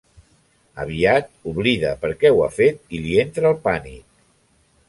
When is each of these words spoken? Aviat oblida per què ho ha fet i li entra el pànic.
Aviat 0.85 1.29
oblida 1.51 1.93
per 2.05 2.11
què 2.23 2.31
ho 2.37 2.43
ha 2.47 2.49
fet 2.57 2.97
i 2.99 3.03
li 3.05 3.15
entra 3.27 3.49
el 3.55 3.63
pànic. 3.69 4.09